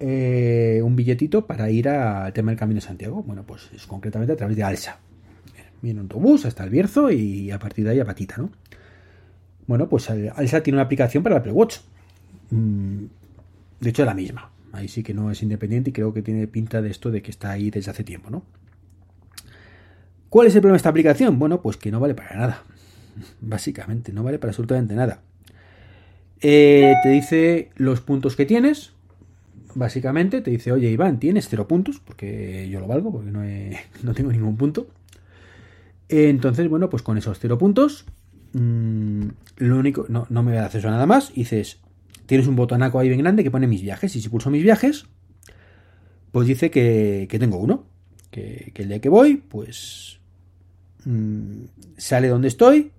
eh, 0.00 0.80
un 0.82 0.94
billetito 0.94 1.46
para 1.46 1.70
ir 1.70 1.88
al 1.88 2.32
tema 2.32 2.50
del 2.50 2.58
Camino 2.58 2.80
de 2.80 2.86
Santiago. 2.86 3.22
Bueno, 3.22 3.44
pues 3.44 3.70
es 3.74 3.86
concretamente 3.86 4.32
a 4.32 4.36
través 4.36 4.56
de 4.56 4.62
Alsa. 4.62 4.98
Viene 5.82 6.00
un 6.00 6.04
autobús 6.04 6.44
hasta 6.44 6.64
el 6.64 6.70
Bierzo 6.70 7.10
y 7.10 7.50
a 7.50 7.58
partir 7.58 7.84
de 7.84 7.92
ahí 7.92 8.00
a 8.00 8.04
Patita, 8.04 8.36
¿no? 8.38 8.50
Bueno, 9.66 9.88
pues 9.88 10.08
Alsa 10.10 10.62
tiene 10.62 10.76
una 10.76 10.84
aplicación 10.84 11.22
para 11.22 11.36
el 11.36 11.40
Apple 11.40 11.52
Watch. 11.52 11.78
Mm, 12.50 13.04
de 13.80 13.90
hecho, 13.90 14.02
es 14.02 14.06
la 14.06 14.14
misma. 14.14 14.50
Ahí 14.72 14.88
sí 14.88 15.02
que 15.02 15.14
no 15.14 15.30
es 15.30 15.42
independiente 15.42 15.90
y 15.90 15.92
creo 15.92 16.12
que 16.12 16.22
tiene 16.22 16.46
pinta 16.46 16.82
de 16.82 16.90
esto 16.90 17.10
de 17.10 17.22
que 17.22 17.30
está 17.30 17.50
ahí 17.50 17.70
desde 17.70 17.90
hace 17.90 18.04
tiempo, 18.04 18.30
¿no? 18.30 18.42
¿Cuál 20.28 20.46
es 20.46 20.54
el 20.54 20.60
problema 20.60 20.74
de 20.74 20.78
esta 20.78 20.90
aplicación? 20.90 21.38
Bueno, 21.38 21.62
pues 21.62 21.76
que 21.76 21.90
no 21.90 22.00
vale 22.00 22.14
para 22.14 22.36
nada. 22.36 22.62
Básicamente, 23.40 24.12
no 24.12 24.22
vale 24.22 24.38
para 24.38 24.50
absolutamente 24.50 24.94
nada. 24.94 25.22
Eh, 26.40 26.94
te 27.02 27.08
dice 27.08 27.70
los 27.76 28.00
puntos 28.00 28.36
que 28.36 28.46
tienes, 28.46 28.92
básicamente 29.78 30.40
te 30.40 30.50
dice, 30.50 30.72
oye 30.72 30.90
Iván, 30.90 31.20
tienes 31.20 31.48
cero 31.48 31.68
puntos, 31.68 32.00
porque 32.00 32.68
yo 32.68 32.80
lo 32.80 32.86
valgo, 32.86 33.12
porque 33.12 33.30
no, 33.30 33.42
no 34.02 34.14
tengo 34.14 34.32
ningún 34.32 34.56
punto. 34.56 34.88
Entonces, 36.08 36.68
bueno, 36.68 36.90
pues 36.90 37.02
con 37.02 37.16
esos 37.16 37.38
cero 37.38 37.58
puntos, 37.58 38.04
mm, 38.52 39.28
lo 39.58 39.78
único, 39.78 40.06
no, 40.08 40.26
no 40.30 40.42
me 40.42 40.52
da 40.52 40.66
acceso 40.66 40.88
a 40.88 40.90
nada 40.90 41.06
más. 41.06 41.32
Dices, 41.32 41.80
tienes 42.26 42.46
un 42.46 42.56
botonaco 42.56 42.98
ahí 42.98 43.08
bien 43.08 43.20
grande 43.20 43.44
que 43.44 43.50
pone 43.50 43.66
mis 43.66 43.82
viajes, 43.82 44.14
y 44.16 44.20
si 44.20 44.28
pulso 44.28 44.50
mis 44.50 44.62
viajes, 44.62 45.06
pues 46.32 46.48
dice 46.48 46.70
que, 46.70 47.28
tengo 47.38 47.58
uno. 47.58 47.86
Que, 48.30 48.72
el 48.74 48.88
día 48.88 49.00
que 49.00 49.08
voy, 49.08 49.36
pues 49.36 50.18
mm, 51.04 51.64
sale 51.96 52.28
donde 52.28 52.48
estoy 52.48 52.92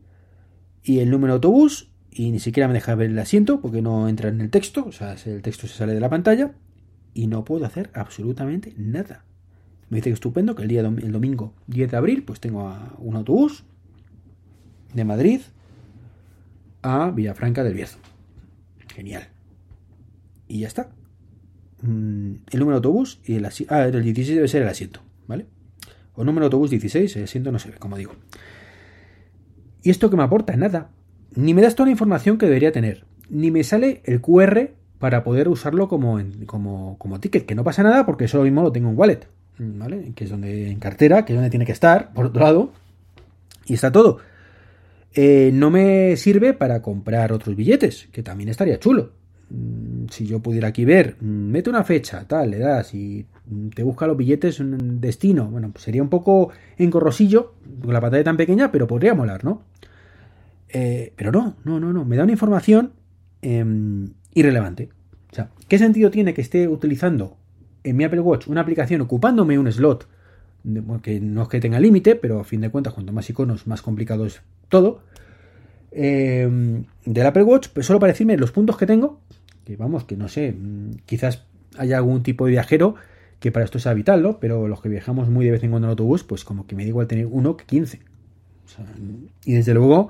y 0.83 0.99
el 0.99 1.11
número 1.11 1.33
de 1.33 1.35
autobús 1.35 1.89
y 2.09 2.31
ni 2.31 2.39
siquiera 2.39 2.67
me 2.67 2.73
deja 2.73 2.95
ver 2.95 3.11
el 3.11 3.19
asiento 3.19 3.61
porque 3.61 3.81
no 3.81 4.09
entra 4.09 4.29
en 4.29 4.41
el 4.41 4.49
texto, 4.49 4.85
o 4.85 4.91
sea, 4.91 5.15
el 5.25 5.41
texto 5.41 5.67
se 5.67 5.75
sale 5.75 5.93
de 5.93 5.99
la 5.99 6.09
pantalla 6.09 6.51
y 7.19 7.27
no 7.27 7.43
puedo 7.43 7.65
hacer 7.65 7.89
absolutamente 7.93 8.73
nada. 8.77 9.25
Me 9.89 9.97
dice 9.97 10.09
que 10.09 10.13
estupendo 10.13 10.55
que 10.55 10.61
el 10.61 10.69
día 10.69 10.79
el 10.79 11.11
domingo 11.11 11.53
10 11.67 11.91
de 11.91 11.97
abril 11.97 12.23
pues 12.23 12.39
tengo 12.39 12.73
un 12.97 13.17
autobús 13.17 13.65
de 14.93 15.03
Madrid 15.03 15.41
a 16.81 17.11
Villafranca 17.11 17.65
del 17.65 17.73
Bierzo. 17.73 17.97
Genial. 18.95 19.27
Y 20.47 20.61
ya 20.61 20.67
está. 20.67 20.91
Mm, 21.81 22.35
el 22.51 22.59
número 22.59 22.79
de 22.79 22.87
autobús 22.87 23.19
y 23.25 23.35
el 23.35 23.43
asiento. 23.43 23.75
Ah, 23.75 23.83
el 23.83 24.01
16 24.01 24.35
debe 24.37 24.47
ser 24.47 24.61
el 24.61 24.69
asiento, 24.69 25.01
¿vale? 25.27 25.45
O 26.13 26.23
número 26.23 26.43
de 26.43 26.45
autobús 26.45 26.69
16, 26.69 27.17
el 27.17 27.23
asiento 27.25 27.51
no 27.51 27.59
se 27.59 27.71
ve, 27.71 27.79
como 27.79 27.97
digo. 27.97 28.13
¿Y 29.83 29.89
esto 29.89 30.09
que 30.09 30.15
me 30.15 30.23
aporta? 30.23 30.55
Nada. 30.55 30.91
Ni 31.35 31.53
me 31.53 31.61
das 31.61 31.75
toda 31.75 31.87
la 31.87 31.91
información 31.91 32.37
que 32.37 32.45
debería 32.45 32.71
tener. 32.71 33.03
Ni 33.29 33.51
me 33.51 33.65
sale 33.65 34.03
el 34.05 34.21
QR 34.21 34.78
para 34.99 35.23
poder 35.23 35.47
usarlo 35.47 35.87
como, 35.87 36.19
como, 36.45 36.97
como 36.97 37.19
ticket. 37.19 37.45
Que 37.45 37.55
no 37.55 37.63
pasa 37.63 37.83
nada 37.83 38.05
porque 38.05 38.25
eso 38.25 38.43
mismo 38.43 38.61
lo 38.61 38.71
tengo 38.71 38.89
en 38.89 38.97
wallet. 38.97 39.27
¿Vale? 39.57 40.13
Que 40.15 40.23
es 40.23 40.29
donde 40.29 40.69
en 40.71 40.79
cartera, 40.79 41.25
que 41.25 41.33
es 41.33 41.37
donde 41.37 41.49
tiene 41.49 41.65
que 41.65 41.71
estar, 41.71 42.13
por 42.13 42.27
otro 42.27 42.41
lado. 42.41 42.71
Y 43.65 43.73
está 43.73 43.91
todo. 43.91 44.19
Eh, 45.13 45.51
no 45.53 45.69
me 45.69 46.15
sirve 46.17 46.53
para 46.53 46.81
comprar 46.81 47.33
otros 47.33 47.55
billetes, 47.55 48.07
que 48.11 48.23
también 48.23 48.49
estaría 48.49 48.79
chulo. 48.79 49.11
Mm, 49.49 50.05
si 50.09 50.27
yo 50.27 50.39
pudiera 50.39 50.67
aquí 50.67 50.85
ver, 50.85 51.17
mm, 51.19 51.25
mete 51.25 51.69
una 51.69 51.83
fecha, 51.83 52.25
tal, 52.27 52.51
le 52.51 52.59
das 52.59 52.93
y 52.93 53.25
te 53.73 53.83
busca 53.83 54.05
los 54.07 54.15
billetes 54.15 54.59
un 54.59 55.01
destino. 55.01 55.47
Bueno, 55.49 55.71
pues 55.71 55.83
sería 55.83 56.03
un 56.03 56.09
poco 56.09 56.51
encorrosillo, 56.77 57.53
con 57.83 57.93
la 57.93 58.01
pantalla 58.01 58.23
tan 58.23 58.37
pequeña, 58.37 58.71
pero 58.71 58.87
podría 58.87 59.15
molar, 59.15 59.43
¿no? 59.43 59.63
Eh, 60.69 61.13
pero 61.15 61.31
no, 61.31 61.55
no, 61.63 61.79
no, 61.79 61.91
no. 61.91 62.05
Me 62.05 62.15
da 62.15 62.23
una 62.23 62.31
información 62.33 62.93
em, 63.41 64.11
irrelevante. 64.33 64.89
O 65.31 65.35
sea, 65.35 65.49
¿qué 65.67 65.77
sentido 65.77 66.11
tiene 66.11 66.33
que 66.33 66.41
esté 66.41 66.67
utilizando 66.67 67.37
en 67.83 67.95
mi 67.97 68.03
Apple 68.03 68.21
Watch 68.21 68.47
una 68.47 68.61
aplicación 68.61 69.01
ocupándome 69.01 69.59
un 69.59 69.71
slot? 69.71 70.07
que 71.01 71.19
no 71.21 71.43
es 71.43 71.47
que 71.47 71.59
tenga 71.59 71.79
límite, 71.79 72.15
pero 72.15 72.39
a 72.39 72.43
fin 72.43 72.61
de 72.61 72.69
cuentas, 72.69 72.93
cuanto 72.93 73.13
más 73.13 73.29
iconos, 73.29 73.65
más 73.67 73.81
complicado 73.81 74.25
es 74.25 74.41
todo. 74.67 75.01
Em, 75.91 76.83
del 77.05 77.25
Apple 77.25 77.43
Watch, 77.43 77.69
pues 77.73 77.85
solo 77.85 77.99
para 77.99 78.11
decirme 78.11 78.37
los 78.37 78.51
puntos 78.51 78.77
que 78.77 78.85
tengo, 78.85 79.21
que 79.65 79.75
vamos, 79.77 80.03
que 80.03 80.17
no 80.17 80.27
sé, 80.27 80.51
mm, 80.51 80.97
quizás 81.05 81.45
haya 81.77 81.97
algún 81.97 82.23
tipo 82.23 82.45
de 82.45 82.51
viajero 82.51 82.95
que 83.39 83.51
para 83.51 83.63
esto 83.65 83.79
sea 83.79 83.93
vital, 83.93 84.21
¿no? 84.21 84.39
Pero 84.39 84.67
los 84.67 84.81
que 84.81 84.89
viajamos 84.89 85.29
muy 85.29 85.45
de 85.45 85.51
vez 85.51 85.63
en 85.63 85.71
cuando 85.71 85.87
en 85.87 85.91
autobús, 85.91 86.23
pues 86.23 86.43
como 86.43 86.67
que 86.67 86.75
me 86.75 86.83
da 86.83 86.89
igual 86.89 87.07
tener 87.07 87.27
uno 87.27 87.55
que 87.55 87.65
15. 87.65 88.01
y 89.45 89.53
desde 89.53 89.73
luego, 89.73 90.09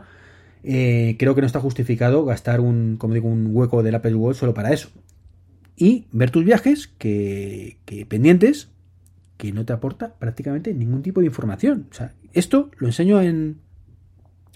eh, 0.63 1.15
creo 1.19 1.35
que 1.35 1.41
no 1.41 1.47
está 1.47 1.59
justificado 1.59 2.25
gastar 2.25 2.59
un, 2.59 2.97
como 2.97 3.13
digo, 3.13 3.27
un 3.27 3.49
hueco 3.51 3.83
del 3.83 3.95
Apple 3.95 4.15
Watch 4.15 4.37
solo 4.37 4.53
para 4.53 4.73
eso. 4.73 4.89
Y 5.75 6.07
ver 6.11 6.31
tus 6.31 6.43
viajes 6.43 6.87
que, 6.87 7.77
que 7.85 8.05
pendientes 8.05 8.69
que 9.37 9.53
no 9.53 9.63
te 9.63 9.71
aporta 9.71 10.15
prácticamente 10.19 10.73
ningún 10.73 11.01
tipo 11.01 11.21
de 11.21 11.27
información. 11.27 11.87
O 11.89 11.93
sea, 11.93 12.11
esto 12.33 12.69
lo 12.77 12.87
enseño 12.87 13.21
en... 13.21 13.57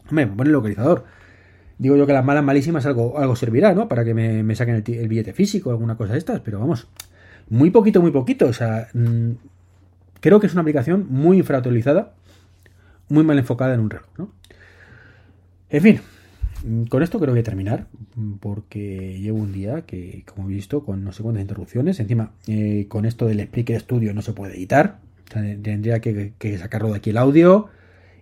Hombre, 0.09 0.25
me 0.25 0.35
pone 0.35 0.49
el 0.49 0.53
localizador. 0.53 1.05
Digo 1.77 1.95
yo 1.95 2.05
que 2.05 2.11
las 2.11 2.25
malas 2.25 2.43
malísimas 2.43 2.85
algo, 2.85 3.17
algo 3.17 3.35
servirá, 3.37 3.73
¿no? 3.73 3.87
Para 3.87 4.03
que 4.03 4.13
me, 4.13 4.55
saquen 4.55 4.83
el, 4.85 5.07
billete 5.07 5.31
físico 5.31 5.71
alguna 5.71 5.95
cosa 5.95 6.13
de 6.13 6.19
estas, 6.19 6.41
pero 6.41 6.59
vamos, 6.59 6.87
muy 7.49 7.71
poquito, 7.71 8.01
muy 8.01 8.11
poquito. 8.11 8.47
O 8.47 8.53
sea, 8.53 8.89
mm, 8.93 9.31
creo 10.19 10.41
que 10.41 10.47
es 10.47 10.53
una 10.53 10.61
aplicación 10.61 11.07
muy 11.09 11.37
infrautilizada, 11.37 12.13
muy 13.07 13.23
mal 13.23 13.39
enfocada 13.39 13.73
en 13.73 13.79
un 13.79 13.89
reloj, 13.89 14.09
¿no? 14.17 14.31
En 15.73 15.81
fin, 15.81 15.99
mm, 16.63 16.83
con 16.83 17.01
esto 17.01 17.19
creo 17.19 17.33
que 17.33 17.41
terminar, 17.41 17.87
mm, 18.15 18.33
porque 18.33 19.19
llevo 19.19 19.39
un 19.39 19.51
día 19.51 19.81
que, 19.87 20.23
como 20.23 20.47
he 20.47 20.53
visto, 20.53 20.85
con 20.85 21.03
no 21.03 21.11
sé 21.11 21.23
cuántas 21.23 21.41
interrupciones. 21.41 21.99
Encima, 21.99 22.31
eh, 22.47 22.85
con 22.87 23.05
esto 23.05 23.25
del 23.25 23.43
Spreaker 23.43 23.81
Studio 23.81 24.13
no 24.13 24.21
se 24.21 24.33
puede 24.33 24.55
editar. 24.55 24.99
tendría 25.63 25.99
que, 25.99 26.57
sacarlo 26.59 26.89
de 26.89 26.97
aquí 26.97 27.09
el 27.09 27.17
audio 27.17 27.69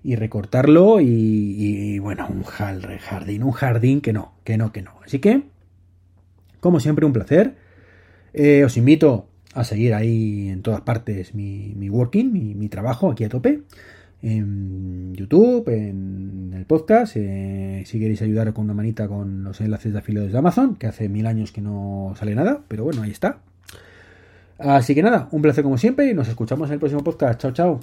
y 0.01 0.15
recortarlo. 0.15 1.01
Y, 1.01 2.00
bueno, 2.00 2.27
un 2.29 2.43
jardín, 2.43 3.43
un 3.43 3.51
jardín 3.51 4.00
que 4.00 4.13
no, 4.13 4.34
que 4.46 4.58
no, 4.58 4.72
que 4.72 4.81
no. 4.81 4.93
Así 5.05 5.20
que, 5.20 5.43
como 6.62 6.79
siempre, 6.79 7.05
un 7.05 7.12
placer. 7.12 7.55
Eh, 8.34 8.63
os 8.63 8.77
invito 8.77 9.27
a 9.53 9.65
seguir 9.65 9.93
ahí 9.93 10.48
en 10.50 10.62
todas 10.62 10.81
partes 10.81 11.36
mi, 11.36 11.89
working, 11.89 12.31
mi, 12.31 12.55
mi 12.55 12.70
trabajo 12.70 13.12
aquí 13.12 13.25
a 13.25 13.29
tope 13.29 13.63
en 14.22 15.13
YouTube, 15.16 15.68
en 15.70 16.54
el 16.56 16.66
podcast. 16.66 17.16
Eh, 17.16 17.84
si 17.86 18.00
queréis 18.00 18.22
ayudar 18.22 18.54
con 18.54 18.66
una 18.66 18.74
manita 18.74 19.08
con 19.08 19.44
los 19.44 19.62
enlaces 19.62 19.94
de 19.94 20.00
afiliados 20.00 20.31
de 20.31 20.38
Amazon, 20.38 20.75
que 20.75 20.88
hace 20.88 21.10
mil 21.10 21.25
años 21.25 21.51
que 21.51 21.62
no 21.62 22.14
sale 22.18 22.36
nada, 22.36 22.62
pero 22.68 22.84
bueno, 22.84 23.01
ahí 23.01 23.12
está. 23.12 23.40
Así 24.57 24.94
que 24.94 25.01
nada, 25.01 25.27
un 25.31 25.42
placer 25.42 25.64
como 25.64 25.77
siempre 25.77 26.10
y 26.10 26.14
nos 26.14 26.27
escuchamos 26.27 26.70
en 26.70 26.74
el 26.74 26.79
próximo 26.79 27.03
podcast. 27.03 27.40
Chao, 27.40 27.51
chao. 27.51 27.79